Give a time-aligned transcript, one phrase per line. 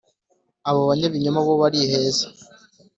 [0.69, 2.25] abo banyabinyoma bo bariheza.